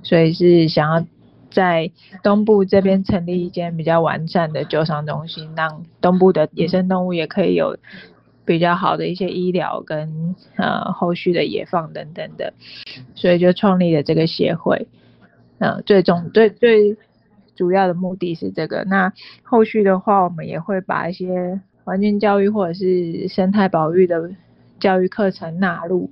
[0.03, 1.05] 所以是想要。
[1.51, 1.89] 在
[2.21, 7.75] 东部这边成立一间比较完善的救伤中心，让东部的野生动物也可以有
[8.45, 12.53] 比较好的一些医疗跟呃后续的野放等等的，
[13.15, 14.87] 所以就创立了这个协会。
[15.57, 16.95] 呃，最终最最
[17.55, 18.83] 主要的目的是这个。
[18.83, 24.29] 那后续的话，我们也会把一些环境教育或者是生态保育的
[24.79, 26.11] 教育课程纳入，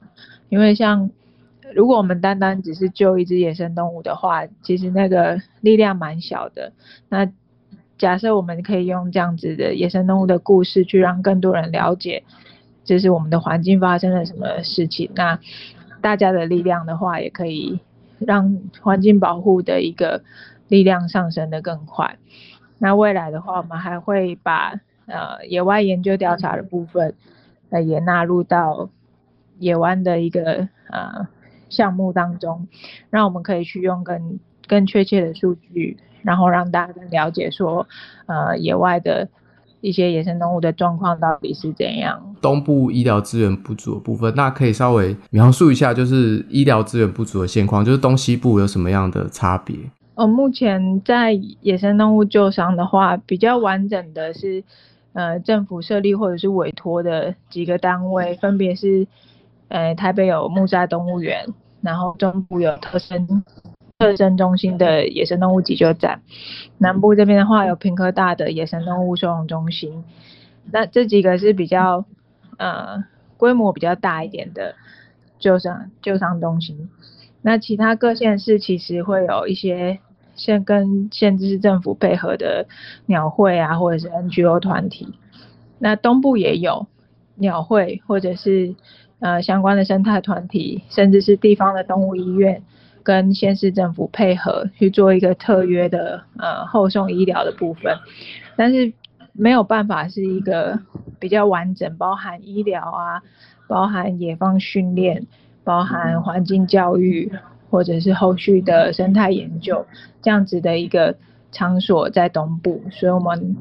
[0.49, 1.11] 因为像。
[1.73, 6.71] 如果我们单单只是救一只野生动物的话，其实那个力量蛮小的。
[7.09, 7.29] 那
[7.97, 12.23] 假设我们可以用这样子的野生动物的故事，去让更多人了解，
[12.83, 15.09] 就是我们的环境发生了什么事情。
[15.15, 15.39] 那
[15.99, 17.79] 大家的力量的话，也可以
[18.19, 20.23] 让环境保护的一个
[20.67, 22.17] 力量上升的更快。
[22.77, 27.15] 那未来的话，我们还会把呃野外研究调查的部分，
[27.71, 28.89] 呃也纳入到
[29.59, 31.27] 野湾的一个呃。
[31.69, 32.67] 项目当中，
[33.09, 37.87] 让我们可以去用更更确切的数据，然后让大家更了解说，
[38.25, 39.27] 呃，野外的
[39.81, 42.35] 一些野生动物的状况到底是怎样。
[42.41, 49.75] 东部医疗资源不足的部分，那可以稍微描述一下，就是医疗资源不足的现况，就是东西部有什么样的差别？
[50.15, 54.63] 哦，目前在野生动物救伤的话，比较完整的是，
[55.13, 59.07] 呃，政府设立或者是委托的几个单位，分别是。
[59.69, 61.45] 呃，台北有木栅动物园，
[61.81, 63.43] 然后中部有特生
[63.99, 66.21] 特生中心的野生动物急救站，
[66.77, 70.05] 南部这边的话有平科大的野生动物收容中心。
[70.71, 72.05] 那这几个是比较
[72.57, 73.03] 呃
[73.35, 74.75] 规模比较大一点的
[75.37, 76.89] 救伤救伤中心。
[77.41, 79.99] 那其他各县市其实会有一些
[80.35, 82.67] 县跟县市政府配合的
[83.05, 85.13] 鸟会啊，或者是 NGO 团体。
[85.79, 86.87] 那东部也有
[87.35, 88.75] 鸟会或者是。
[89.19, 92.61] 呃，相关的生态团体，甚至是地方的动物医院，
[93.01, 97.97] 跟县市政府配合去做一个特约的呃后送医疗的部分，
[98.55, 98.93] 但是
[99.33, 100.79] 没有办法是一个
[101.19, 103.23] 比较完整，包含医疗啊，
[103.67, 105.25] 包含野放训练，
[105.63, 107.31] 包含环境教育，
[107.71, 109.85] 或者是后续的生态研究
[110.21, 111.17] 这样子的一个
[111.51, 113.57] 场所在东部，所以我们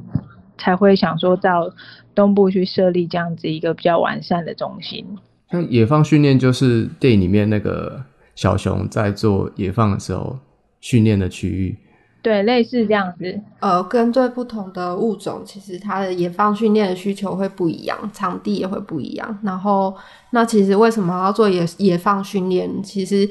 [0.59, 1.71] 才会想说到
[2.15, 5.19] 东部去设立这样子一个比较完善的中心。
[5.51, 8.03] 像野放训练，就是电影里面那个
[8.34, 10.38] 小熊在做野放的时候
[10.80, 11.76] 训练的区域。
[12.22, 13.40] 对，类似这样子。
[13.61, 19.38] 呃，跟对不同的物种，其实它的野放训练的需求会不一样，场地也会不一样。
[19.42, 19.94] 然后，
[20.30, 22.82] 那其实为什么要做野野放训练？
[22.82, 23.28] 其实。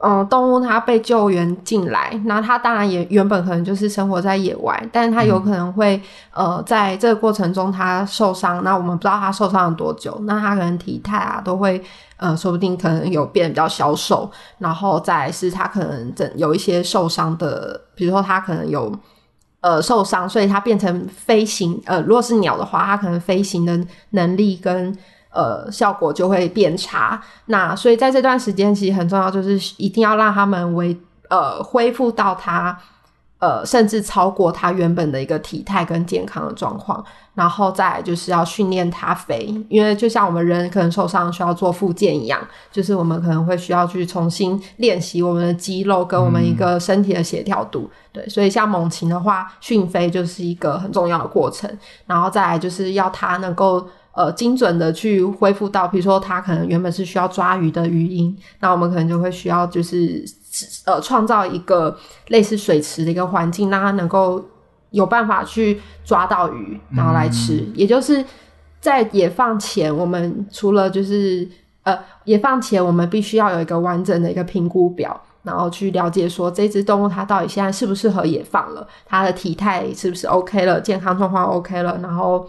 [0.00, 6.00] 嗯，动物它被救援进来，那它当然也原本可能就是生活在野外，但是它有可能会
[6.32, 11.82] 呃在这个过程中它受伤，那我们不知道它受伤了多久，那它可能体态啊都会
[12.16, 18.96] 呃说不定可能有变得比较消瘦，然后再是它可能整有一些受伤的，比如说它可能有
[19.62, 23.76] 呃受伤，所以它变成飞行呃如果是鸟的话，它可能飞行的
[24.10, 24.96] 能力跟。
[25.30, 27.20] 呃，效果就会变差。
[27.46, 30.98] 那所以在这段时间，其实很重要，就是一定要让他们为
[31.28, 32.76] 呃恢复到他
[33.38, 37.04] 呃甚至超过他原本的一个体态跟健康的状况。
[37.34, 42.40] 然后再就是要训练他飞，因为就像我们人可能受伤需要做复健一样，
[42.72, 47.88] 就是我们可能会需要去重新练习我们的肌肉跟我们一个身体的协调度。
[48.12, 51.70] 对，所以像猛禽的话，训飞就是一个很重要的过程。
[52.06, 53.86] 然后再来就是要它能够。
[54.12, 60.24] 呃，精准的去恢复到，比如说它可能原本是需要抓鱼的鱼鹰，那我们可能就会需要就是
[60.86, 61.96] 呃创造一个
[62.28, 64.44] 类似水池的一个环境，让它能够
[64.90, 67.64] 有办法去抓到鱼，然后来吃。
[67.76, 68.24] 也就是
[68.80, 71.48] 在野放前，我们除了就是
[71.84, 82.44] 呃野放前，我们必须要有一个完整的一个评估表，然后去了解说这只动物它到底现在适不适合野放了，它的体态是不是 OK 了，健康状况 OK 了，然后。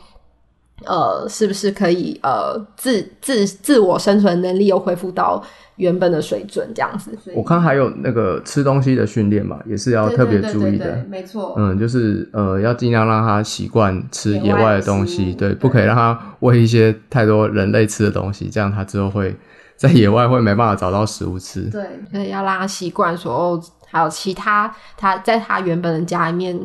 [0.85, 5.43] 呃，是不是可以呃自自自我生存能力又恢复到
[5.75, 7.11] 原本的水准这样子？
[7.35, 11.05] 我看还有那个吃东西的训练嘛，也是要特别注意的。
[11.09, 19.35] 没错，嗯，就是呃，要尽量让他习惯吃野外的东西，对，不可以让他喂一些太多人类吃的东西，这样他之后会
[19.75, 21.63] 在野外会没办法找到食物吃。
[21.69, 26.59] 对，所以要让他习惯说哦，还有其他他在他原本的家里面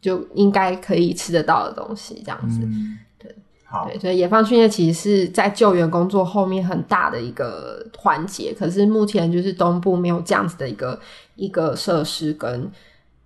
[0.00, 2.60] 就应该可以吃得到的东西，这样子。
[3.88, 10.98] 对，所以野放训练其实是在救援工作后面很大的一个环节，可是目前就是东部没有这样子的一个
[11.36, 12.70] 一个设施跟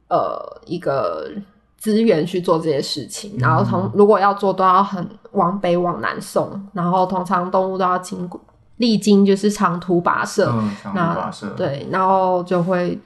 [0.09, 1.29] 呃一个
[1.77, 8.41] 资源去做这些事情，然后从如果要做都要很往北往南送，然后通常动物都要经过
[8.77, 10.45] 历经就是长途跋涉，
[10.83, 12.99] 长途跋涉，对，然后就会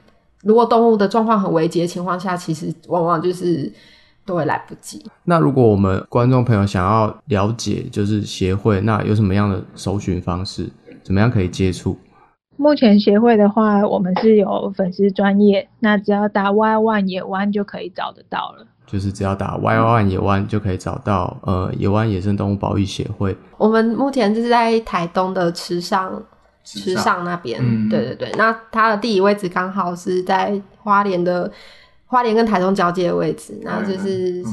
[0.43, 3.71] 如果动物的状况很危急的情况下，其实往往就是。
[4.25, 5.03] 都会来不及。
[5.23, 10.69] 那如果我们观众朋友想要了解，就是协会，那有什么样的搜寻方式？
[11.03, 11.97] 怎么样可以接触？
[12.57, 18.67] 目前协会的话，我们是有粉丝专业，那只要打 Y One 野湾就可以找得到了。
[18.85, 23.35] 就是只要打 Y One 野湾就可以找到，呃，野湾野生动物保育协会。
[23.57, 26.21] 我们目前就是在台东的池上，
[26.63, 27.59] 池上那边。
[27.89, 31.51] 对对对，那它的地理位置刚好是在花莲的。
[32.11, 34.43] 花莲跟台中交接的位置，那就是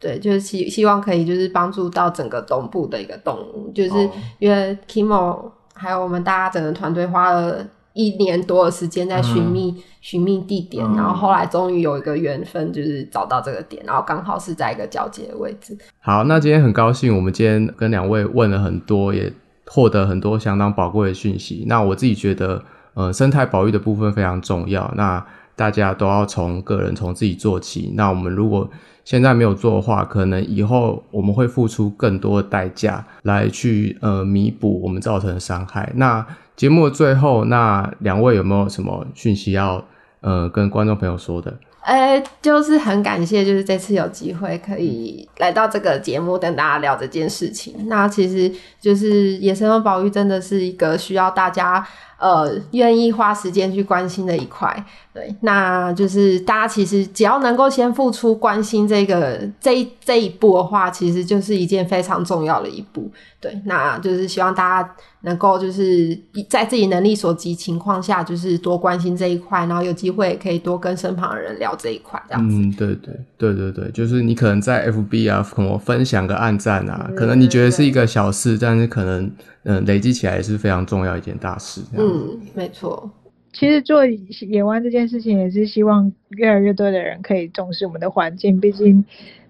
[0.00, 4.10] 对，就是希希望可以就是帮助到整个东部的一个动物，就是
[4.40, 15.78] 因为 Kimo 还有我们大家整个团队花了一年多的时间在寻觅寻觅地点，然后后来终于有一个缘分，就是找到这个点，然后刚好是在一个交接的位置。
[16.00, 19.32] 好，那今天很高兴，我们今天跟两位问了很多，也
[19.66, 21.64] 获得很多相当宝贵的讯息。
[21.68, 22.60] 那我自己觉得，
[22.94, 24.92] 呃，生态保育的部分非常重要。
[24.96, 25.24] 那
[25.56, 27.92] 大家都要从个人从自己做起。
[27.94, 28.68] 那我们如果
[29.04, 35.92] 现在没有做的话，可能以后我们会付出更多的代价来去呃弥补我们造成的伤害。
[35.96, 36.26] 那
[36.56, 39.84] 节目的最后，那两位有没有什么讯息要
[40.20, 41.54] 呃跟观众朋友说的？
[41.82, 47.74] 呃，就是很感谢，就是这次有机会可以来到这个节目跟大家聊这件事情。
[47.88, 48.50] 那其实
[48.80, 51.86] 就是野生动物保育真的是一个需要大家。
[52.18, 63.10] 呃，愿意花时间去关心的一块，对，那就是大家其实只要能够先付出关心这个这这一步的话，其实就是一件非常重要的一步，
[63.40, 72.56] 对，那就是希望大家能够就是在自己能力所及情况下，就是多关心这一块，然后有机会可以多跟身旁的人聊这一块，这样子。
[72.56, 79.30] 嗯，对对对对对，就是你可能在 FB 啊，可能分享个暗赞啊，可能你觉得是一个小事，但是可能。
[79.64, 81.80] 嗯，累积起来也是非常重要一件大事。
[81.96, 83.10] 嗯，没错。
[83.52, 88.60] 其实做野湾这件事情，也是希望越来越多的人可以重视我们的环境。
[88.60, 89.04] 毕竟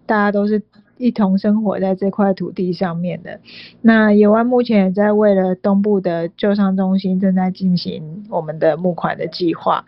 [0.04, 0.62] 大家都是
[0.98, 3.40] 一同生活在这块土地上面的。
[3.80, 9.86] 那野湾目前也在为了东部的救伤中心正在进行我们的募款的计划。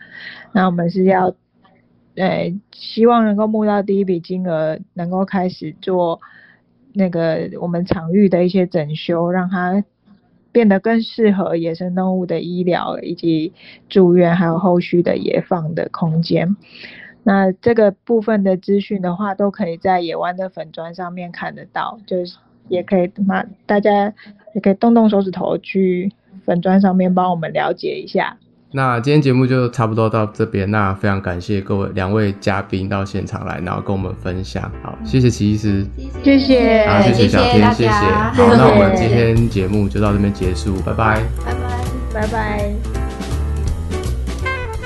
[0.51, 1.35] 那我们是要，
[2.15, 6.19] 呃，希望能够募到第一笔金额，能够开始做
[6.93, 9.83] 那个我们场域的一些整修，让它。
[10.57, 13.53] 变得更适合野生动物的医疗以及
[13.89, 16.57] 住院，还有后续的野放的空间。
[17.21, 22.39] 那这个部分的资讯的话，都可以在野湾的粉砖上面看得到，就是
[22.69, 24.11] 也可以嘛，大家
[24.55, 26.11] 也可以动动手指头去
[26.43, 28.39] 粉砖上面帮我们了解一下。
[28.69, 34.69] 那今天节目就差不多到这边，那非常感谢各位两位嘉宾到现场来，然后跟我们分享。
[34.83, 35.85] 好，谢谢齐医师，
[36.21, 37.89] 谢谢，好，谢谢小天，谢谢。
[37.89, 42.73] 好，那我们今天节目就到这边结束，拜拜，拜拜，拜拜。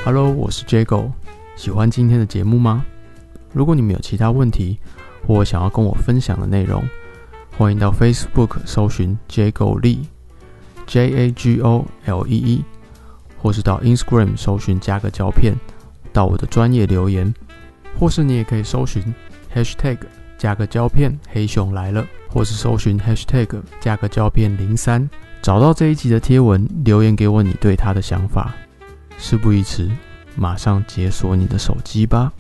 [0.06, 1.10] Hello，我是 Jago，
[1.56, 2.86] 喜欢今天的节目吗？
[3.52, 4.78] 如果你们有其他问题
[5.26, 6.84] 或想要跟我分享的内容，
[7.58, 12.64] 欢迎到 Facebook 搜寻 Jago Lee，J A G O L E E。
[13.42, 15.56] 或是到 Instagram 搜寻加个胶片，
[16.14, 17.34] 到我的专业留言，
[17.98, 19.04] 或是你也可以搜寻
[19.56, 19.98] Hashtag
[20.38, 25.10] 加个胶片黑熊来了，或是搜寻 Hashtag 加个胶片零三，
[25.42, 28.54] 找到这一集的贴文，留言给我你对他的想法。
[29.18, 29.90] 事不宜迟，
[30.36, 32.32] 马上解锁你的手机吧。